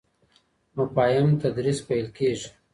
[0.77, 2.47] مفاهیم تدریس پیل کیږي.